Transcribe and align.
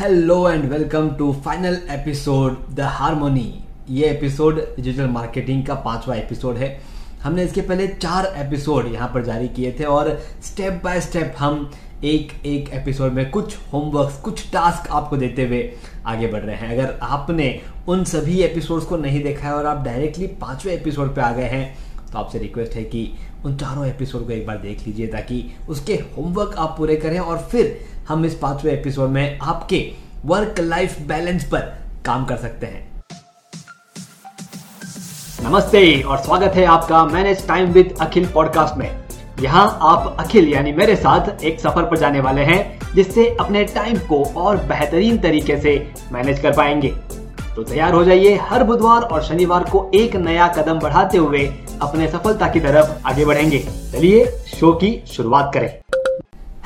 Hello 0.00 0.50
and 0.50 0.64
welcome 0.64 1.10
to 1.10 1.32
final 1.44 1.78
episode 1.90 2.74
the 2.74 2.80
harmony 2.80 3.64
ये 3.90 4.08
episode 4.08 4.60
digital 4.76 5.06
marketing 5.06 5.66
का 5.66 5.74
पांचवा 5.74 6.14
episode 6.14 6.56
है। 6.56 6.80
हमने 7.22 7.44
इसके 7.44 7.60
पहले 7.60 7.88
चार 7.88 8.26
एपिसोड 8.36 8.92
यहाँ 8.92 9.08
पर 9.14 9.24
जारी 9.24 9.48
किए 9.48 9.76
थे 9.80 9.84
और 9.84 10.22
स्टेप 10.44 10.80
बाय 10.84 11.00
स्टेप 11.00 11.34
हम 11.38 11.70
एक 12.04 12.46
एक 12.46 12.68
एपिसोड 12.68 13.12
में 13.12 13.30
कुछ 13.30 13.56
होमवर्क 13.72 14.20
कुछ 14.24 14.52
टास्क 14.52 14.90
आपको 14.90 15.16
देते 15.16 15.46
हुए 15.46 15.72
आगे 16.06 16.26
बढ़ 16.26 16.40
रहे 16.40 16.56
हैं। 16.56 16.78
अगर 16.78 16.98
आपने 17.02 17.60
उन 17.88 18.04
सभी 18.04 18.40
एपिसोड्स 18.42 18.86
को 18.86 18.96
नहीं 18.96 19.22
देखा 19.22 19.48
है 19.48 19.54
और 19.54 19.66
आप 19.66 19.84
डायरेक्टली 19.84 20.26
पाँचवें 20.26 20.74
एपिसोड 20.74 21.14
पे 21.14 21.20
आ 21.20 21.32
गए 21.32 21.48
हैं 21.48 21.76
तो 22.12 22.18
आपसे 22.18 22.38
रिक्वेस्ट 22.38 22.72
है 22.72 22.82
कि 22.84 23.10
उन 23.44 23.56
चारों 23.56 23.86
एपिसोड 23.86 24.26
को 24.26 24.32
एक 24.32 24.46
बार 24.46 24.56
देख 24.56 24.86
लीजिए 24.86 25.06
ताकि 25.06 25.44
उसके 25.68 25.94
होमवर्क 26.16 26.54
आप 26.58 26.74
पूरे 26.78 26.96
करें 26.96 27.18
और 27.18 27.38
फिर 27.38 27.78
हम 28.08 28.24
इस 28.24 28.34
पाँचवें 28.34 28.72
एपिसोड 28.72 29.10
में 29.10 29.38
आपके 29.38 29.80
वर्क 30.24 30.60
लाइफ 30.60 31.00
बैलेंस 31.00 31.44
पर 31.44 31.60
काम 32.06 32.24
कर 32.24 32.36
सकते 32.36 32.66
हैं। 32.66 32.86
नमस्ते 35.42 36.00
और 36.02 36.18
स्वागत 36.18 36.54
है 36.54 36.64
आपका 36.64 37.04
manage 37.04 37.46
time 37.48 37.72
with 37.72 37.94
Akhil 38.00 38.28
podcast 38.28 38.78
में। 38.78 38.90
यहाँ 39.40 39.78
आप 39.82 40.16
अखिल 40.20 40.48
यानी 40.48 40.72
मेरे 40.72 40.96
साथ 40.96 41.44
एक 41.44 41.60
सफ़र 41.60 41.82
पर 41.82 41.98
जाने 41.98 42.20
वाले 42.20 42.42
हैं, 42.42 42.94
जिससे 42.94 43.28
अपने 43.40 43.64
टाइम 43.64 43.98
को 43.98 44.24
और 44.36 44.56
बेहतरीन 44.56 45.18
तरीके 45.18 45.60
से 45.60 45.92
मैनेज 46.12 46.40
कर 46.40 46.56
पाएँगे। 46.56 46.94
तो 47.56 47.62
तैयार 47.62 47.92
हो 47.92 48.04
जाइए 48.04 48.34
हर 48.42 48.64
बुधवार 48.64 49.02
और 49.02 49.22
शनिवार 49.22 49.64
को 49.64 49.90
एक 49.94 50.16
नया 50.16 50.48
कदम 50.48 50.78
बढ़ाते 50.78 51.18
हुए 51.18 51.46
अपने 51.78 52.08
सफलता 52.08 52.48
की 52.48 52.60
तरफ़ 52.60 53.06
आगे 53.06 53.24
बढ़ेंगे। 53.24 53.58
चलिए 53.92 54.24
शो 54.48 54.72
की 54.74 54.90
शुरुआत 55.06 55.50
करें। 55.54 55.68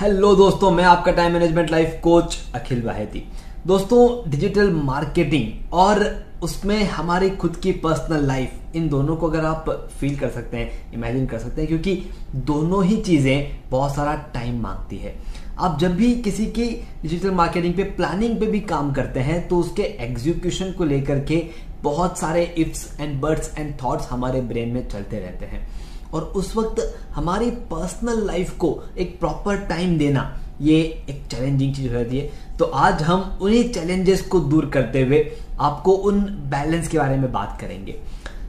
हेलो 0.01 0.35
दोस्तों, 0.37 0.71
मैं 0.71 0.85
आपका 0.85 1.13
time 1.13 1.33
management 1.33 1.71
life 1.71 2.01
coach 2.03 2.39
Akhil 2.55 2.83
Baheti 2.83 3.25
दोस्तों 3.67 4.31
डिजिटल 4.31 4.71
मार्केटिंग 4.75 5.73
और 5.75 6.05
उसमें 6.43 6.83
हमारी 6.85 7.29
खुद 7.33 7.57
की 7.57 7.73
पर्सनल 7.83 8.27
लाइफ 8.27 8.77
इन 8.77 8.89
दोनों 8.89 9.17
को 9.17 9.29
अगर 9.29 9.45
आप 9.47 9.69
फील 10.01 10.17
कर 10.19 10.31
सकते 10.31 10.57
हैं 10.57 10.93
इमेजिन 10.95 11.27
कर 11.27 11.39
सकते 11.39 11.61
हैं, 11.61 11.69
क्योंकि 11.69 12.03
दोनों 12.47 12.85
ही 12.85 12.97
चीज़ें 12.99 13.61
बहुत 13.71 13.95
सारा 13.95 14.15
टाइम 14.35 14.61
मांगती 14.63 14.97
है। 14.97 15.15
आप 15.59 15.79
जब 15.81 15.95
भी 15.97 16.15
किसी 16.17 16.47
की 16.49 16.67
डिजिटल 17.03 17.31
मार्केटिंग 17.31 17.75
पे 17.75 17.85
प्लानिंग 17.97 18.39
पे 18.41 18.47
भी 18.47 18.61
काम 18.67 18.93
करते 18.93 19.21
हैं 19.21 19.47
तो 19.49 19.59
उसके 19.59 19.83
एग्जीक्यूशन 19.83 20.73
को 20.73 20.85
लेकर 20.85 21.19
के 21.21 21.37
बहुत 21.83 22.19
सारे 22.19 22.43
ifs 22.59 22.87
and 23.01 23.21
buts 23.21 23.51
and 23.59 23.73
thoughts 23.83 24.09
हमारे 24.11 24.41
ब्रेन 24.43 24.69
में 24.69 24.89
चलते 24.89 25.19
रहते 25.19 25.47
हैं। 25.47 25.67
और 26.15 26.23
उस 26.37 26.55
वक्त 26.57 26.81
हमारी 27.15 27.51
पर्सनल 27.71 28.27
लाइफ 28.27 28.51
को 28.59 28.69
एक 28.99 29.19
प्रॉपर 29.21 29.57
टाइम 29.67 29.97
देना, 29.99 30.23
ये 30.61 30.81
एक 31.11 31.23
चैलेंजिंग 31.31 31.75
चीज़ 31.75 31.89
हो 31.89 31.99
जाती 31.99 32.19
है। 32.19 32.57
तो 32.59 32.65
आज 32.65 33.03
हम 33.03 33.39
उन्हीं 33.43 33.69
चैलेंजेस 33.73 34.23
को 34.23 34.41
दूर 34.41 34.67
करते 34.67 35.03
हुए 35.03 35.25
आपको 35.61 35.93
उन 35.93 36.21
बैलेंस 36.51 36.89
के 36.89 36.99
बारे 36.99 37.17
में 37.17 37.33
बात 37.33 37.57
करेंगे। 37.61 37.99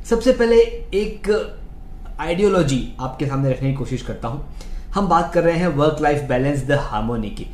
सबसे 0.10 0.32
पहले 0.32 0.56
एक 0.56 1.30
आइडियोलॉजी 2.20 2.96
आपके 3.00 3.28
सामने 3.28 3.52
रखने 3.52 3.70
की 3.70 3.76
कोशिश 3.76 4.02
करता 4.02 4.28
हूँ। 4.28 4.46
हम 4.94 5.08
बात 5.08 5.32
कर 5.34 5.44
रहे 5.44 5.58
हैं 5.58 5.68
work 5.68 6.02
life 6.02 6.22
balance 6.22 6.66
the 6.66 6.80
harmony 6.82 7.30
की। 7.30 7.48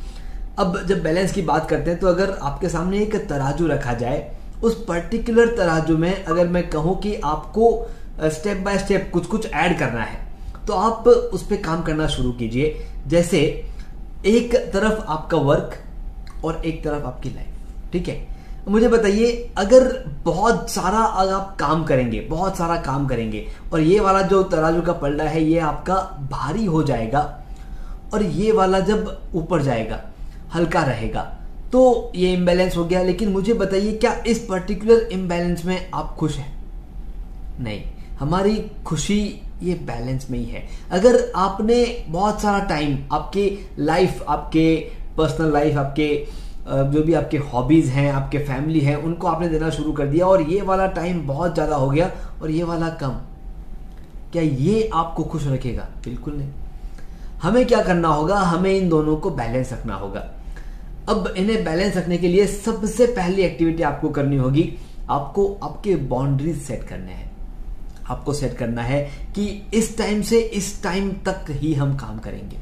अब 0.58 0.82
जब 0.86 1.02
बैलेंस 1.02 1.32
की 1.32 1.42
बात 1.42 1.68
करते 1.68 1.90
हैं 1.90 1.98
तो 2.00 2.06
अगर 2.06 2.30
आपके 2.32 2.68
सामने 2.68 2.98
एक 2.98 3.14
तराजू 3.28 3.66
रखा 3.66 3.92
जाए 3.94 4.18
उस 4.62 4.84
पर्टिकुलर 4.84 5.46
तराजू 5.46 5.96
में 5.98 6.24
अगर 6.24 6.48
मैं 6.48 6.68
कहूँ 6.70 6.98
कि 7.00 7.14
आपको 7.24 7.90
स्टेप 8.22 8.58
बाय 8.58 8.78
स्टेप 8.78 9.10
कुछ 9.12 9.26
कुछ 9.26 9.52
ऐड 9.52 9.78
करना 9.78 10.02
है 10.02 10.18
तो 10.66 10.72
आप 10.72 11.08
उस 11.08 11.46
पर 11.46 11.56
काम 11.56 11.82
करना 11.82 12.06
शुरू 12.06 12.32
कीजिए। 12.32 12.86
जैसे, 13.06 13.38
एक 14.26 14.54
तरफ़ 14.72 15.00
आपका 15.08 15.36
वर्क 15.36 15.74
और 16.44 16.62
एक 16.64 16.84
तरफ़ 16.84 17.04
आपकी 17.04 17.30
लाइफ 17.30 17.92
ठीक 17.92 18.08
है? 18.08 18.26
मुझे 18.68 18.88
बताइए, 18.88 19.52
अगर 19.56 20.04
बहुत 20.24 20.70
सारा 20.70 20.98
अगर 20.98 21.32
आप 21.32 21.56
काम 21.60 21.84
करेंगे, 21.84 22.20
बहुत 22.20 22.56
सारा 22.56 22.76
काम 22.76 23.06
करेंगे, 23.06 23.46
और 23.72 23.80
ये 23.80 24.00
वाला 24.00 24.22
जो 24.22 24.42
तराजू 24.42 24.82
का 24.82 24.92
पलड़ा 24.92 25.24
है, 25.24 25.42
ये 25.44 25.58
आपका 25.58 25.94
भारी 26.32 26.64
हो 26.64 26.82
जाएगा, 26.82 27.44
और 28.14 28.22
ये 28.22 28.52
वाला 28.52 28.80
जब 28.80 29.18
ऊपर 29.34 29.62
जाएगा, 29.62 30.00
हल्का 30.54 30.82
रहेगा 30.82 31.39
तो 31.72 32.12
ये 32.16 32.32
इम्बैलेंस 32.32 32.76
हो 32.76 32.84
गया, 32.84 33.02
लेकिन 33.02 33.28
मुझे 33.28 33.54
बताइए 33.54 33.92
क्या 33.94 34.12
इस 34.26 34.38
पर्टिकुलर 34.46 35.08
इम्बैलेंस 35.12 35.64
में 35.64 35.90
आप 35.94 36.14
खुश 36.18 36.36
हैं? 36.36 36.52
नहीं, 37.60 37.82
हमारी 38.18 38.56
खुशी 38.86 39.20
ये 39.62 39.74
बैलेंस 39.86 40.26
में 40.30 40.38
ही 40.38 40.44
है। 40.44 40.62
अगर 40.90 41.20
आपने 41.36 41.84
बहुत 42.08 42.40
सारा 42.42 42.58
टाइम 42.66 42.98
आपके 43.12 43.50
लाइफ 43.78 44.22
आपके 44.28 44.76
पर्सनल 45.16 45.52
लाइफ 45.52 45.76
आपके 45.76 46.08
जो 46.68 47.02
भी 47.02 47.14
आपके 47.14 47.36
हॉबीज 47.52 47.86
हैं, 47.88 48.10
आपके 48.12 48.38
फैमिली 48.38 48.80
हैं, 48.80 48.96
उनको 48.96 49.26
आपने 49.26 49.48
देना 49.48 49.70
शुरू 49.70 49.92
कर 49.92 50.06
दिया 50.06 50.26
और 50.26 50.42
ये 50.42 50.60
वाला 50.62 50.86
टाइम 50.88 51.26
बहुत 51.26 51.54
ज़्यादा 51.54 51.76
हो 51.76 51.88
गया 51.90 52.10
और 52.42 52.50
ये 52.50 52.62
वाला 52.62 52.88
कम। 53.00 53.16
क्या 54.32 54.42
ये 54.42 54.88
आपको 54.94 55.24
खुश 55.24 55.46
रखेगा? 55.46 55.88
बिल्कुल 56.04 56.34
नहीं। 56.34 56.50
हमें 57.42 57.66
क्या 57.66 57.82
करना 57.82 58.08
होगा? 58.08 58.36
हमें 58.36 58.72
इन 58.72 58.88
दोनों 58.88 59.16
को 59.16 59.30
बैलेंस 59.30 59.72
रखना 59.72 59.94
होगा। 59.94 60.26
अब 61.10 61.32
इन्हें 61.36 61.64
बैलेंस 61.64 61.96
रखने 61.96 62.18
के 62.18 62.28
लिए 62.28 62.46
सबसे 62.46 63.06
पहली 63.08 63.42
एक्टिविटी 63.42 63.82
आपको 63.82 64.08
करनी 64.10 64.36
होगी, 64.36 64.72
आपको 65.10 65.46
आपके 65.62 65.94
बाउंड्रीज 66.08 66.60
सेट 66.62 66.82
करने 66.88 67.12
हैं। 67.12 67.28
आपको 68.06 68.32
सेट 68.32 68.56
करना 68.56 68.82
है 68.82 69.00
कि 69.34 69.46
इस 69.74 69.96
टाइम 69.98 70.20
से 70.22 70.40
इस 70.40 70.82
टाइम 70.82 71.10
तक 71.26 71.50
ही 71.52 71.72
हम 71.74 71.96
काम 71.96 72.18
करेंगे। 72.18 72.56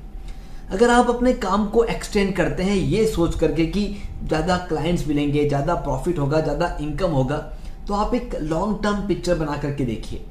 अगर 0.71 0.91
आप 0.91 1.11
अपने 1.11 1.33
काम 1.35 1.67
को 1.67 1.85
एक्सटेंड 1.87 2.35
करते 2.37 2.63
हैं, 2.63 2.75
ये 2.75 3.07
सोच 3.07 3.39
करके 3.39 3.67
कि 3.67 3.85
ज़्यादा 4.23 4.57
क्लाइंट्स 4.69 5.07
मिलेंगे, 5.09 5.47
ज़्यादा 5.49 5.75
प्रॉफिट 5.77 6.19
होगा, 6.19 6.41
ज़्यादा 6.41 6.77
इनकम 6.81 7.11
होगा 7.11 7.37
तो 7.89 7.95
आप 7.95 8.15
एक 8.15 8.35
लॉन्ग 8.43 8.83
टर्म 8.83 9.07
पिक्चर 9.09 9.35
बना 9.37 9.57
करके 9.59 9.85
देखिए। 9.85 10.25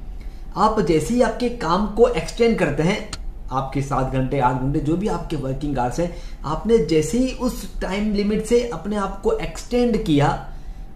आप 0.56 0.80
जैसे 0.82 1.14
ही 1.14 1.20
आपके 1.22 1.48
काम 1.58 1.86
को 1.94 2.08
एक्सटेंड 2.10 2.58
करते 2.58 2.82
हैं 2.82 3.00
आपके 3.50 3.82
सात 3.82 4.12
घंटे, 4.12 4.38
आठ 4.40 4.60
घंटे, 4.62 4.80
जो 4.80 4.96
भी 4.96 5.08
आपके 5.08 5.36
वर्किंग 5.36 5.78
आवर्स 5.78 6.00
हैं, 6.00 6.14
आपने 6.44 6.78
जैसे 6.78 7.18
ही 7.18 7.32
उस 7.32 7.80
टाइम 7.80 8.12
लिमिट 8.14 8.44
से 8.46 8.68
अपने 8.68 8.96
आप 8.96 9.20
को 9.20 9.32
एक्सटेंड 9.32 10.04
किया, 10.04 10.26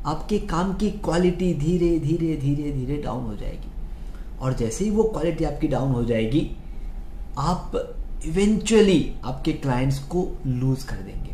आपके 0.07 0.39
काम 0.39 0.73
की 0.75 0.91
क्वालिटी 0.91 1.55
धीरे 1.55 1.99
धीरे 1.99 2.37
धीरे 2.37 2.73
धीरे 2.73 3.03
डाउन 3.03 3.25
हो 3.25 3.37
जाएगी। 3.37 3.71
और 4.41 4.53
जैसे 4.53 4.85
ही 4.85 4.91
वो 4.91 5.03
क्वालिटी 5.03 5.45
आपकी 5.45 5.69
डाउन 5.69 5.93
हो 5.93 6.05
जाएगी, 6.05 6.51
आप 7.39 7.73
इवेंचुअली 8.27 9.15
आपके 9.25 9.53
क्लाइंट्स 9.53 9.99
को 9.99 10.29
लूज 10.47 10.83
कर 10.83 10.97
देंगे। 10.97 11.31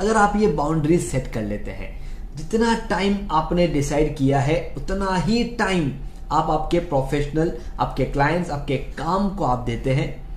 अगर 0.00 0.16
आप 0.16 0.36
ये 0.36 0.46
बाउंड्रीज 0.46 1.00
सेट 1.02 1.26
कर 1.26 1.42
लेते 1.42 1.70
हैं, 1.70 1.90
जितना 2.36 2.74
टाइम 2.90 3.18
आपने 3.30 3.66
डिसाइड 3.66 4.16
किया 4.16 4.40
है, 4.40 4.74
उतना 4.76 5.16
ही 5.16 5.44
टाइम 5.44 5.92
आप 6.32 6.50
आपके 6.50 6.78
प्रोफेशनल 6.78 7.52
आपके 7.80 8.04
क्लाइंट्स 8.04 8.50
आपके 8.50 8.76
काम 8.76 9.28
को 9.30 9.44
आप 9.44 9.58
देते 9.58 9.94
हैं 9.94 10.27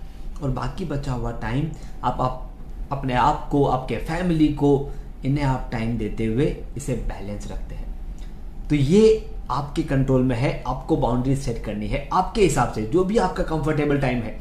और 0.42 0.50
बाकी 0.52 0.86
बचा 0.86 1.12
हुआ 1.12 1.32
टाइम 1.32 1.70
आप, 2.04 2.22
आप 2.22 2.48
अपने 2.92 3.14
आप 3.16 3.48
को 3.52 3.64
आपके 3.66 3.98
फैमिली 3.98 4.48
को 4.54 4.90
इन्हें 5.26 5.44
आप 5.46 5.70
टाइम 5.72 5.98
देते 5.98 6.26
हुए 6.26 6.56
इसे 6.78 6.94
बैलेंस 7.08 7.52
रखते 7.52 7.76
हैं। 7.76 8.68
तो 8.70 8.76
ये 8.76 9.30
आपके 9.52 9.84
कंट्रोल 9.84 10.24
में 10.24 10.36
है 10.36 10.52
आपको 10.68 10.98
बाउंड्री 10.98 11.36
सेट 11.36 11.64
करनी 11.64 11.88
है 11.88 12.08
आपके 12.14 12.42
हिसाब 12.42 12.72
से 12.74 12.82
जो 12.84 13.04
भी 13.04 13.18
आपका 13.20 13.44
कंफर्टेबल 13.46 14.00
टाइम 14.00 14.20
है। 14.20 14.38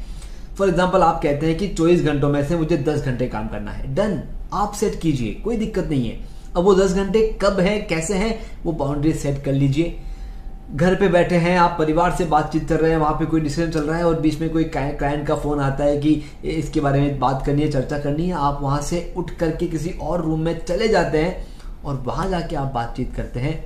फॉर 0.57 0.69
एग्ज़ाम्पल 0.69 1.01
आप 1.01 1.21
कहते 1.23 1.47
हैं 1.47 1.57
कि 1.57 1.67
चौबीस 1.69 2.03
घंटों 2.03 2.29
में 2.29 2.43
से 2.47 2.55
मुझे 2.57 2.77
दस 2.79 3.05
घंटे 3.05 3.27
काम 3.27 3.47
करना 3.47 3.71
है। 3.71 3.93
डन 3.95 4.21
आप 4.53 4.73
सेट 4.73 4.99
कीजिए 5.01 5.33
कोई 5.43 5.57
दिक्कत 5.57 5.87
नहीं 5.89 6.09
है। 6.09 6.19
अब 6.55 6.63
वो 6.63 6.73
दस 6.75 6.93
घंटे 6.93 7.21
कब 7.41 7.59
है 7.59 7.79
कैसे 7.81 8.15
है 8.15 8.37
वो 8.63 8.71
बाउंड्री 8.73 9.13
सेट 9.15 9.43
कर 9.43 9.53
लीजिए। 9.53 9.97
घर 10.75 10.95
पे 10.95 11.07
बैठे 11.07 11.35
हैं, 11.35 11.57
आप 11.57 11.75
परिवार 11.79 12.11
से 12.15 12.25
बातचीत 12.25 12.67
कर 12.69 12.79
रहे 12.79 12.91
हैं, 12.91 12.97
वहाँ 12.97 13.13
पे 13.13 13.25
कोई 13.25 13.41
डिसीज़न 13.41 13.71
चल 13.71 13.83
रहा 13.83 13.97
है 13.97 14.05
और 14.05 14.19
बीच 14.21 14.39
में 14.41 14.49
कोई 14.49 14.63
क्लाइंट 14.65 15.25
का 15.27 15.35
फ़ोन 15.35 15.59
आता 15.59 15.83
है 15.83 15.97
कि 15.97 16.13
इसके 16.45 16.79
बारे 16.81 16.99
में 17.01 17.19
बात 17.19 17.43
करनी 17.45 17.61
है, 17.61 17.71
चर्चा 17.71 17.99
करनी 17.99 18.27
है, 18.27 18.33
आप 18.33 18.59
वहाँ 18.61 18.81
से 18.81 19.13
उठ 19.17 19.31
करके 19.31 19.67
किसी 19.67 19.89
और 20.01 20.21
रूम 20.21 20.41
में 20.41 20.57
चले 20.65 20.87
जाते 20.87 21.17
हैं 21.17 21.83
और 21.85 21.95
वहाँ 22.05 22.29
जाके 22.29 22.55
आप 22.55 22.71
बातचीत 22.73 23.13
करते 23.15 23.39
हैं 23.39 23.59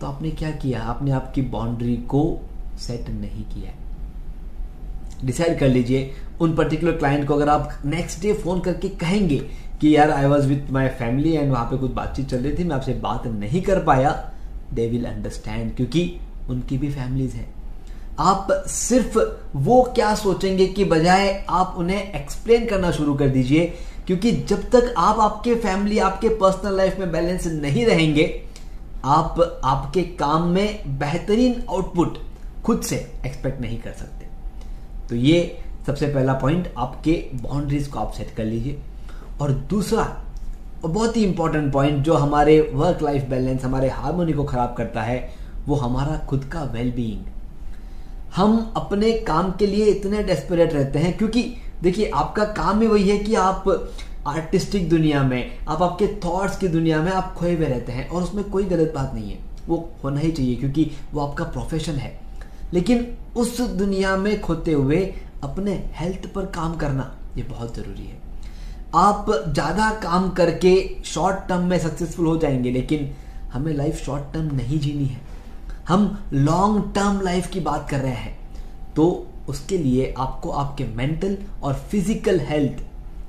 तो 0.00 0.06
आपने 0.06 0.30
क्या 0.30 0.50
किया? 0.52 0.82
आपने 0.82 1.10
आपकी 1.10 1.42
बाउंड्री 1.42 1.96
को 2.08 2.22
सेट 2.80 3.08
नहीं 3.10 3.44
किया 3.44 3.72
डिसाइड 5.24 5.58
कर 5.58 5.68
लीजिए, 5.68 6.10
उन 6.40 6.54
पर्टिकुलर 6.56 6.92
क्लाइंट 6.92 7.26
को 7.28 7.34
अगर 7.34 7.48
आप 7.48 7.78
नेक्स्ट 7.84 8.22
डे 8.22 8.32
फ़ोन 8.34 8.60
करके 8.60 8.88
कहेंगे 8.88 9.38
कि, 9.80 9.96
यार 9.96 10.10
I 10.10 10.26
was 10.26 10.46
with 10.48 10.70
my 10.70 10.88
family 10.98 11.32
and 11.32 11.50
वहाँ 11.52 11.64
पे 11.64 11.76
कुछ 11.76 11.90
बातचीत 11.92 12.28
चल 12.28 12.36
रही 12.36 12.58
थी, 12.58 12.64
मैं 12.64 12.76
आपसे 12.76 12.94
बात 13.02 13.26
नहीं 13.28 13.62
कर 13.62 13.82
पाया 13.84 14.10
दे 14.74 14.88
विल 14.88 15.04
अंडरस्टैंड 15.04 15.74
क्योंकि 15.76 16.20
उनकी 16.50 16.78
भी 16.78 16.90
फैमिलीज़ 16.90 17.36
है। 17.36 17.46
आप 18.20 18.48
सिर्फ़ 18.68 19.18
वो 19.56 19.82
क्या 19.94 20.14
सोचेंगे 20.14 20.66
कि 20.66 20.84
बजाय 20.84 21.32
आप 21.50 21.74
उन्हें 21.78 22.12
एक्सप्लेन 22.14 22.66
करना 22.66 22.90
शुरू 22.90 23.14
कर 23.14 23.28
दीजिए, 23.28 23.64
क्योंकि 24.06 24.32
जब 24.32 24.62
तक 24.70 24.94
आप 24.98 25.20
आपके 25.20 25.54
फैमिली 25.54 25.98
आपके 25.98 26.28
पर्सनल 26.28 26.76
लाइफ 26.76 26.98
में 26.98 27.12
बैलेंस 27.12 27.46
नहीं 27.46 27.86
रहेंगे, 27.86 28.26
आप 29.04 29.60
आपके 29.64 30.02
काम 30.18 30.48
में 30.48 30.98
बेहतरीन 30.98 31.62
आउटपुट 31.70 32.18
खुद 32.64 32.82
से 32.82 32.96
एक्सपेक्ट 33.26 33.60
नहीं 33.60 33.78
कर 33.78 33.92
सकते। 33.92 34.26
तो 35.08 35.16
ये 35.16 35.58
सबसे 35.86 36.06
पहला 36.06 36.32
पॉइंट 36.32 36.72
आपके 36.78 37.12
बाउंड्रीज 37.34 37.86
को 37.86 37.98
आप 37.98 38.12
सेट 38.12 38.34
कर 38.36 38.44
लीजिए। 38.44 38.78
और 39.40 39.52
दूसरा 39.70 40.04
और 40.84 40.90
बहुत 40.90 41.16
ही 41.16 41.24
इंपॉर्टेंट 41.24 41.72
पॉइंट 41.72 42.04
जो 42.04 42.14
हमारे 42.14 42.70
वर्क 42.74 43.02
लाइफ 43.02 43.22
बैलेंस 43.22 43.64
हमारे 43.64 43.88
हारमोनी 43.88 44.32
को 44.32 44.44
खराब 44.44 44.74
करता 44.78 45.02
है, 45.02 45.30
वो 45.66 45.74
हमारा 45.74 46.16
खुद 46.26 46.44
का 46.44 46.62
वेल 46.62 46.90
बीइंग 46.92 47.24
हम 48.36 48.72
अपने 48.76 49.12
काम 49.12 49.52
के 49.52 49.66
लिए 49.66 49.84
इतने 49.84 50.22
डेस्परेट 50.22 50.72
रहते 50.72 50.98
हैं 50.98 51.16
क्योंकि 51.18 51.54
देखिए, 51.82 52.10
आपका 52.14 52.44
काम 52.44 52.80
ही 52.80 52.86
वही 52.86 53.08
है 53.08 53.18
कि 53.18 53.34
आप 53.34 53.90
आर्टिस्टिक 54.26 54.88
दुनिया 54.88 55.22
में, 55.22 55.58
आप 55.68 55.82
आपके 55.82 56.06
थॉट्स 56.06 56.56
की 56.58 56.68
दुनिया 56.68 57.02
में 57.02 57.12
आप 57.12 57.34
खोए 57.34 57.54
हुए 57.56 57.66
रहते 57.66 57.92
हैं 57.92 58.08
और 58.08 58.22
उसमें 58.22 58.50
कोई 58.50 58.64
गलत 58.64 58.92
बात 58.94 59.14
नहीं 59.14 59.30
है। 59.30 59.38
वो 59.68 59.88
होना 60.04 60.20
ही 60.20 60.32
चाहिए 60.32 60.56
क्योंकि 60.56 60.90
वो 61.12 61.20
आपका 61.20 61.44
प्रोफेशन 61.44 61.92
है। 61.92 62.20
लेकिन 62.72 63.06
उस 63.36 63.60
दुनिया 63.60 64.16
में 64.16 64.40
खोते 64.40 64.72
हुए 64.72 65.14
अपने 65.42 65.90
हेल्थ 65.92 66.32
पर 66.32 66.46
काम 66.46 66.76
करना, 66.76 67.16
ये 67.36 67.42
बहुत 67.42 67.76
ज़रूरी 67.76 68.06
है। 68.06 68.31
आप 68.94 69.26
ज़्यादा 69.30 69.90
काम 70.02 70.28
करके 70.30 70.74
शॉर्ट 71.04 71.48
टर्म 71.48 71.64
में 71.64 71.78
सक्सेसफुल 71.78 72.26
हो 72.26 72.36
जाएँगे, 72.36 72.70
लेकिन 72.70 73.10
हमें 73.52 73.72
लाइफ 73.74 74.04
शॉर्ट 74.04 74.32
टर्म 74.32 74.54
नहीं 74.56 74.78
जीनी 74.80 75.04
है। 75.04 75.20
हम 75.88 76.18
लॉन्ग 76.32 76.92
टर्म 76.94 77.20
लाइफ 77.20 77.46
की 77.50 77.60
बात 77.60 77.88
कर 77.90 78.00
रहे 78.00 78.12
हैं 78.12 78.36
तो 78.96 79.26
उसके 79.48 79.78
लिए 79.78 80.12
आपको 80.18 80.50
आपके 80.52 80.84
मेंटल 80.86 81.36
और 81.62 81.74
फ़िज़िकल 81.90 82.40
हेल्थ 82.40 82.82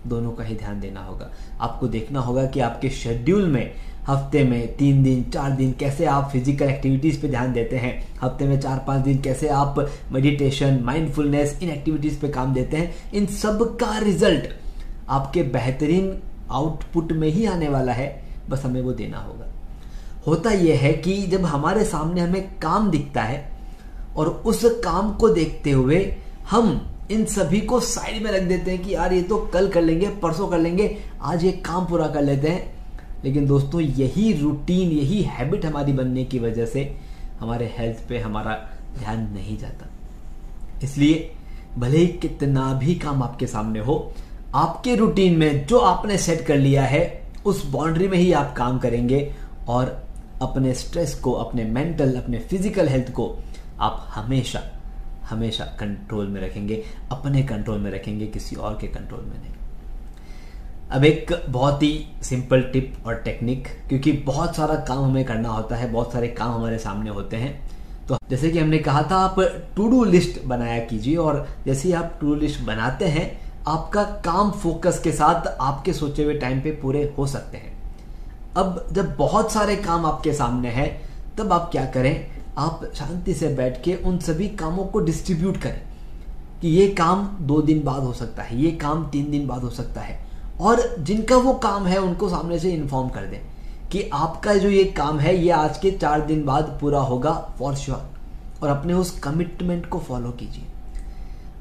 दोनों 0.07 0.31
का 0.31 0.44
ही 0.44 0.56
ध्यान 0.56 0.80
देना 0.80 1.04
होगा। 1.04 1.30
आपको 1.62 1.88
देखना 1.88 2.19
होगा 2.19 2.45
कि 2.45 2.59
आपके 2.59 2.89
शेड्यूल 2.92 3.45
में 3.48 3.74
हफ़्ते 4.07 4.44
में 4.44 4.75
तीन 4.77 5.04
दिन, 5.04 5.24
चार 5.24 5.51
दिन 5.51 5.71
कैसे 5.80 6.06
आप 6.06 6.30
फ़िज़िकल 6.31 6.66
एक्टिविटीज़ 6.66 7.21
पे 7.21 7.27
ध्यान 7.27 7.54
देते 7.54 7.77
हैं, 7.77 7.94
हफ़्ते 8.21 8.48
में 8.48 8.59
चार 8.62 8.83
पाँच 8.88 9.04
दिन 9.04 9.21
कैसे 9.21 9.48
आप 9.50 9.75
मेडिटेशन 10.12 10.80
माइंडफुलनेस 10.83 11.57
इन 11.63 11.69
एक्टिविटीज़ 11.69 12.19
पे 12.21 12.30
काम 12.30 12.54
देते 12.54 12.77
हैं, 12.77 12.94
इन 13.13 13.25
सब 13.36 13.63
का 13.80 13.98
रिज़ल्ट 14.00 14.50
आपके 15.13 15.44
बेहतरीन 15.44 16.21
आउटपुट 16.51 17.12
में 17.12 17.27
ही 17.27 17.45
आने 17.45 17.68
वाला 17.69 17.94
है, 17.94 18.24
बस 18.50 18.65
हमें 18.65 18.81
वो 18.81 18.92
देना 18.92 19.18
होगा। 19.18 19.51
होता 20.27 20.51
यह 20.51 20.80
है 20.80 20.94
कि 20.94 21.21
जब 21.27 21.45
हमारे 21.45 21.83
सामने 21.86 22.21
हमें 22.21 22.60
काम 22.60 22.89
दिखता 22.92 23.24
है 23.24 23.51
और 24.15 24.27
उस 24.45 24.62
काम 24.83 25.13
को 25.13 25.30
देखते 25.30 25.71
हुए 25.71 26.06
हम 26.50 26.80
इन 27.12 27.25
सभी 27.25 27.60
को 27.62 27.80
साइड 27.80 28.24
में 28.24 28.31
रख 28.31 28.44
देते 28.44 28.71
हैं 28.71 28.81
कि 28.81 28.94
यार 28.94 29.13
ये 29.13 29.21
तो 29.21 29.38
कल 29.54 29.68
कर 29.69 29.81
लेंगे, 29.81 30.07
परसों 30.07 30.48
कर 30.48 30.60
लेंगे, 30.60 30.98
आज 31.21 31.44
ये 31.44 31.51
काम 31.51 31.86
पूरा 31.86 32.07
कर 32.07 32.21
लेते 32.21 32.50
हैं। 32.50 32.71
लेकिन 33.24 33.45
दोस्तों, 33.45 33.81
यही 33.81 34.31
रूटीन 34.33 34.92
यही 34.92 35.21
हैबिट 35.21 35.66
हमारी 35.66 35.94
बनने 35.94 36.24
की 36.25 36.39
वजह 36.39 36.66
से 36.66 36.83
हमारे 37.39 37.74
हेल्थ 37.77 38.07
पे 38.09 38.19
हमारा 38.19 38.56
ध्यान 38.98 39.21
नहीं 39.33 39.57
जाता। 39.57 39.89
इसलिए 40.83 41.31
भले 41.77 41.98
ही 41.98 42.07
कितना 42.19 42.74
भी 42.74 42.95
काम 42.95 43.24
आपके 43.24 43.48
सामने 43.48 43.80
हो 43.80 43.95
आपके 44.55 44.95
रूटीन 44.95 45.38
में 45.38 45.65
जो 45.67 45.79
आपने 45.79 46.17
सेट 46.17 46.45
कर 46.45 46.57
लिया 46.57 46.83
है, 46.83 47.23
उस 47.45 47.65
बाउंड्री 47.65 48.07
में 48.07 48.17
ही 48.17 48.31
आप 48.33 48.53
काम 48.57 48.77
करेंगे 48.79 49.31
और 49.67 49.97
अपने 50.41 50.73
स्ट्रेस 50.73 51.15
को, 51.15 51.31
अपने 51.31 51.63
मेंटल 51.63 52.15
अपने 52.17 52.39
फ़िज़िकल 52.39 52.88
हेल्थ 52.88 53.11
को 53.11 53.35
आप 53.79 54.07
हमेशा 54.09 54.61
हमेशा 55.29 55.65
कंट्रोल 55.79 56.27
में 56.27 56.39
रखेंगे, 56.41 56.83
अपने 57.11 57.44
कंट्रोल 57.44 57.77
में 57.79 57.91
रखेंगे, 57.91 58.25
किसी 58.27 58.55
और 58.55 58.77
के 58.81 58.88
कंट्रोल 58.88 59.21
में 59.21 59.38
नहीं। 59.39 59.51
अब 60.91 61.06
एक 61.06 61.31
बहुत 61.49 61.83
ही 61.83 62.06
सिंपल 62.23 62.61
टिप 62.63 63.07
और 63.07 63.15
टेक्निक 63.15 63.67
क्योंकि 63.89 64.11
बहुत 64.25 64.56
सारा 64.56 64.75
काम 64.88 65.03
हमें 65.06 65.23
करना 65.25 65.49
होता 65.49 65.75
है, 65.75 65.91
बहुत 65.91 66.13
सारे 66.13 66.27
काम 66.29 66.51
हमारे 66.51 66.77
सामने 66.77 67.09
होते 67.09 67.38
हैं। 67.38 67.53
तो 68.07 68.17
जैसे 68.29 68.49
कि 68.51 68.59
हमने 68.59 68.77
कहा 68.79 69.01
था, 69.01 69.17
आप 69.17 69.39
टू 69.75 69.88
डू 69.89 70.03
लिस्ट 70.03 70.44
बनाया 70.45 70.79
कीजिए 70.79 71.15
और 71.15 71.47
जैसे 71.65 71.88
ही 71.88 71.94
आप 71.94 72.17
टू 72.21 72.27
डू 72.27 72.35
लिस्ट 72.35 72.61
बनाते 72.61 73.06
हैं 73.07 73.31
आपका 73.68 74.04
काम 74.04 74.51
फोकस 74.51 75.00
के 75.04 75.12
साथ 75.12 75.48
आपके 75.62 75.94
सोचे 75.94 76.24
हुए 76.24 76.33
टाइम 76.33 76.62
पे 76.62 76.71
पूरे 76.71 77.13
हो 77.18 77.27
सकते 77.27 77.57
हैं। 77.57 77.71
अब 78.57 78.88
जब 78.92 79.15
बहुत 79.18 79.51
सारे 79.51 79.75
काम 79.75 80.06
आपके 80.06 80.33
सामने 80.33 80.69
हैं, 80.69 81.01
तब 81.38 81.54
आप 81.54 81.69
क्या 81.71 81.86
करें? 81.86 82.27
आप 82.57 82.81
शांति 82.95 83.33
से 83.33 83.48
बैठ 83.48 83.83
के 83.83 83.95
उन 83.95 84.19
सभी 84.19 84.48
कामों 84.48 84.86
को 84.86 85.00
डिस्ट्रीब्यूट 85.00 85.57
करें 85.57 85.81
कि 86.62 86.68
ये 86.68 86.88
काम 86.88 87.27
दो 87.42 87.62
दिन 87.62 87.83
बाद 87.83 88.04
हो 88.04 88.13
सकता 88.13 88.44
है, 88.44 88.62
ये 88.62 88.71
काम 88.71 89.07
तीन 89.10 89.31
दिन 89.31 89.48
बाद 89.48 89.62
हो 89.62 89.69
सकता 89.69 90.01
है। 90.01 90.19
और 90.62 90.95
जिनका 91.00 91.36
वो 91.36 91.54
काम 91.54 91.86
है, 91.86 91.98
उनको 91.98 92.30
सामने 92.30 92.59
से 92.59 92.71
इन्फॉर्म 92.71 93.09
कर 93.09 93.21
दें 93.21 93.39
कि 93.89 94.09
आपका 94.13 94.54
जो 94.56 94.69
ये 94.69 94.83
काम 94.83 95.19
है, 95.19 95.36
ये 95.38 95.50
आज 95.51 95.77
के 95.77 95.92
चार 95.92 96.21
दिन 96.21 96.45
बाद 96.45 96.77
पूरा 96.81 97.00
होगा 97.00 97.31
फॉर 97.59 97.75
श्योर 97.75 98.09
और 98.63 98.69
अपने 98.69 98.94
उस 98.94 99.19
कमिटमेंट 99.19 99.86
को 99.86 100.00
फॉलो 100.00 100.30
कीजिए। 100.30 100.66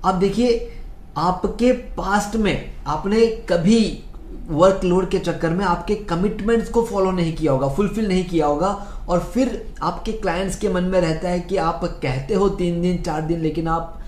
आप 0.05 0.15
देखिए 0.15 0.79
आपके 1.19 1.73
पास्ट 1.97 2.37
में, 2.37 2.73
आपने 2.87 3.27
कभी 3.49 4.03
वर्कलोड 4.49 5.09
के 5.11 5.19
चक्कर 5.19 5.51
में 5.51 5.65
आपके 5.65 5.95
कमिटमेंट्स 6.05 6.69
को 6.71 6.83
फॉलो 6.85 7.11
नहीं 7.11 7.33
किया 7.37 7.53
होगा 7.53 7.69
फुलफिल 7.69 8.09
नहीं 8.09 8.25
किया 8.25 8.47
होगा, 8.47 8.69
और 9.09 9.21
फिर 9.25 9.75
आपके 9.83 10.13
क्लाइंट्स 10.13 10.57
के 10.59 10.69
मन 10.69 10.85
में 10.85 11.01
रहता 11.01 11.29
है 11.29 11.41
कि 11.41 11.57
आप 11.57 11.85
कहते 12.03 12.35
हो 12.35 12.49
तीन 12.49 12.81
दिन, 12.83 13.03
चार 13.03 13.23
दिन, 13.23 13.41
लेकिन 13.41 13.69
आप 13.69 13.99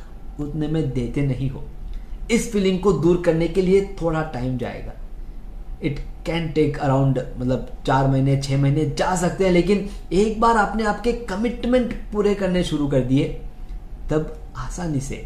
उतने 0.40 0.68
में 0.68 0.90
देते 0.90 1.22
नहीं 1.22 1.50
हो। 1.50 1.64
इस 2.30 2.50
फीलिंग 2.52 2.80
को 2.80 2.92
दूर 2.92 3.22
करने 3.24 3.48
के 3.48 3.62
लिए 3.62 3.84
थोड़ा 4.02 4.22
टाइम 4.24 4.56
जाएगा। 4.58 4.92
इट 5.82 5.98
कैन 6.26 6.48
टेक 6.48 6.78
अराउंड 6.78 7.18
मतलब 7.38 7.68
चार 7.86 8.08
महीने, 8.08 8.40
छह 8.42 8.58
महीने 8.58 8.84
जा 8.98 9.14
सकते 9.16 9.44
हैं, 9.44 9.52
लेकिन 9.52 9.88
एक 10.12 10.40
बार 10.40 10.56
आपने 10.56 10.84
आपके 10.84 11.12
कमिटमेंट 11.12 11.94
पूरे 12.12 12.34
करने 12.34 12.64
शुरू 12.64 12.88
कर 12.88 13.00
दिए, 13.02 13.28
तब 14.10 14.36
आसानी 14.56 15.00
से 15.00 15.24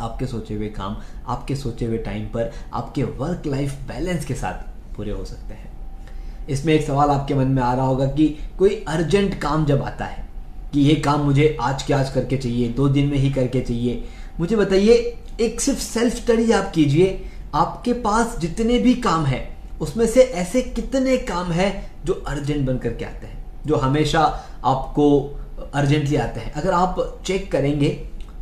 आपके 0.00 0.26
सोचे 0.26 0.54
हुए 0.54 0.68
काम, 0.68 0.96
आपके 1.26 1.56
सोचे 1.56 1.86
हुए 1.86 1.98
टाइम 1.98 2.24
पर, 2.26 2.52
आपके 2.72 3.02
वर्क 3.02 3.46
लाइफ 3.46 3.74
बैलेंस 3.88 4.24
के 4.24 4.34
साथ 4.34 4.96
पूरे 4.96 5.10
हो 5.10 5.24
सकते 5.24 5.54
हैं। 5.54 5.66
इसमें 6.48 6.72
एक 6.74 6.86
सवाल 6.86 7.10
आपके 7.10 7.34
मन 7.34 7.46
में 7.46 7.62
आ 7.62 7.72
रहा 7.74 7.86
होगा 7.86 8.06
कि 8.06 8.26
कोई 8.58 8.84
अर्जेंट 8.88 9.38
काम 9.40 9.64
जब 9.66 9.82
आता 9.82 10.04
है, 10.04 10.26
कि 10.72 10.80
ये 10.80 10.94
काम 10.94 11.20
मुझे 11.20 11.56
आज 11.60 11.82
के 11.82 11.94
आज 11.94 12.10
करके 12.10 12.36
चाहिए, 12.36 12.68
दो 12.68 12.88
दिन 12.88 13.06
में 13.06 13.18
ही 13.18 13.30
करके 13.30 13.60
चाहिए, 13.60 14.04
मुझे 14.40 14.56
बताइए, 14.56 15.16
एक 15.40 15.60
सिर्फ़ 15.60 15.80
सेल्फ 15.80 16.14
स्टडी 16.14 16.50
आप 16.52 16.70
कीजिए, 16.70 17.24
आपके 17.54 17.92
पास 17.92 18.36
जितने 18.38 18.78
भी 18.78 18.94
काम 18.94 19.24
है, 19.24 19.56
उसमें 19.80 20.06
से 20.06 20.22
ऐसे 20.22 20.62
कितने 20.62 21.16
काम 21.16 21.52
है 21.52 21.90
जो 22.04 22.12
अर्जेंट 22.26 22.66
बन 22.66 22.78
करके 22.78 23.04
आते 23.04 23.26
हैं, 23.26 23.44
जो 23.66 23.76
हमेशा 23.76 24.20
आपको 24.64 25.08
अर्जेंटली 25.74 26.16
आते 26.16 26.40
हैं? 26.40 26.52
अगर 26.52 26.70
आप 26.70 27.22
चेक 27.26 27.50
करेंगे 27.52 27.88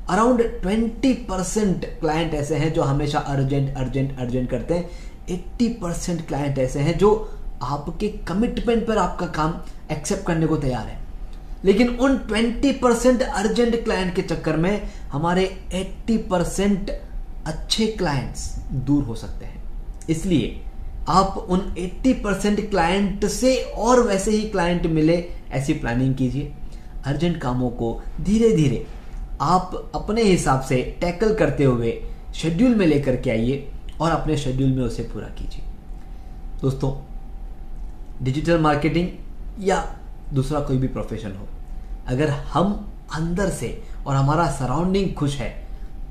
अराउंड 0.08 0.42
ट्वेंटी 0.62 1.12
परसेंट 1.12 1.84
क्लाइंट 2.00 2.34
ऐसे 2.34 2.56
हैं 2.56 2.72
जो 2.72 2.82
हमेशा 2.82 3.18
अर्जेंट 3.18 3.76
अर्जेंट 3.76 4.18
अर्जेंट 4.18 4.50
करते 4.50 4.74
हैं। 4.74 4.90
एट्टी 5.30 5.68
परसेंट 5.68 6.26
क्लाइंट 6.26 6.58
ऐसे 6.58 6.80
हैं 6.80 6.98
जो 6.98 7.10
आपके 7.62 8.08
कमिटमेंट 8.08 8.86
पर 8.86 8.98
आपका 8.98 9.26
काम 9.26 9.54
एक्सेप्ट 9.92 10.26
करने 10.26 10.46
को 10.46 10.56
तैयार 10.56 10.86
है। 10.86 10.98
लेकिन 11.64 11.88
उन 11.88 12.16
20 12.18 12.72
परसेंट 12.72 13.22
अर्जेंट 13.22 13.84
क्लाइंट 13.84 14.14
के 14.14 14.22
चक्कर 14.22 14.56
में 14.56 14.88
हमारे 15.12 15.46
80 15.74 16.16
परसेंट 16.16 16.90
अच्छे 17.46 17.86
क्लाइंट्स 17.86 18.58
दूर 18.72 19.04
हो 19.04 19.14
सकते 19.14 19.46
हैं। 19.46 19.62
इसलिए 20.10 20.60
आप 21.08 21.46
उन 21.48 21.74
80 21.78 22.12
परसेंट 22.12 22.70
क्लाइंट 22.70 23.26
से 23.26 23.54
और 23.56 24.00
वैसे 24.00 24.30
ही 24.30 24.48
क्लाइंट 24.50 24.86
मिले, 24.86 25.24
ऐसी 25.50 25.72
प्लानिंग 25.72 26.14
कीजिए। 26.14 26.52
अर्जेंट 27.04 27.40
कामों 27.40 27.70
को 27.70 28.02
धीरे 28.20 28.50
धीरे 28.56 28.86
आप 29.42 29.90
अपने 29.94 30.22
हिसाब 30.22 30.60
से 30.60 30.82
टैकल 31.00 31.34
करते 31.34 31.64
हुए 31.64 31.92
शेड्यूल 32.34 32.74
में 32.74 32.86
लेकर 32.86 33.16
के 33.16 33.30
आइए 33.30 33.68
और 34.00 34.10
अपने 34.10 34.36
शेड्यूल 34.36 34.70
में 34.70 34.82
उसे 34.84 35.02
पूरा 35.04 35.28
कीजिए। 35.38 35.64
दोस्तों 36.60 36.92
डिजिटल 38.24 38.60
मार्केटिंग 38.60 39.08
या 39.60 39.84
दूसरा 40.32 40.60
कोई 40.60 40.78
भी 40.78 40.88
प्रोफेशन 40.88 41.32
हो, 41.32 41.46
अगर 42.08 42.30
हम 42.30 42.74
अंदर 43.14 43.50
से 43.50 43.82
और 44.06 44.16
हमारा 44.16 44.50
सराउंडिंग 44.50 45.14
खुश 45.14 45.36
है 45.36 45.50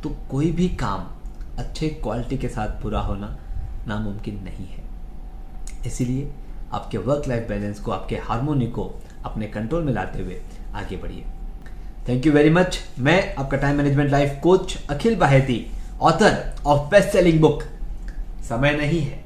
तो 0.03 0.09
कोई 0.31 0.51
भी 0.51 0.67
काम 0.77 1.07
अच्छे 1.59 1.89
क्वालिटी 1.89 2.37
के 2.37 2.49
साथ 2.49 2.81
पूरा 2.81 2.99
होना 3.01 3.37
नामुमकिन 3.87 4.43
नहीं 4.43 4.65
है। 4.67 4.83
इसीलिए 5.85 6.31
आपके 6.73 6.97
वर्क 6.97 7.27
लाइफ 7.27 7.47
बैलेंस 7.49 7.79
को, 7.79 7.91
आपके 7.91 8.15
हारमोनी 8.17 8.67
को 8.67 8.83
अपने 9.25 9.47
कंट्रोल 9.47 9.83
में 9.83 9.93
लाते 9.93 10.23
हुए 10.23 10.41
आगे 10.75 10.97
बढ़िए। 10.97 11.25
थैंक 12.07 12.25
यू 12.25 12.31
वेरी 12.33 12.49
मच 12.49 12.79
मैं 12.99 13.35
आपका 13.35 13.57
time 13.57 13.77
management 13.77 14.11
life 14.11 14.39
coach 14.43 14.77
Akhil 14.89 15.15
Baheti 15.15 15.65
author 16.01 16.35
of 16.65 16.89
best 16.91 17.09
selling 17.09 17.39
book 17.41 17.63
Samay 18.49 18.71
Nahin 18.71 19.01
Hai. 19.01 19.24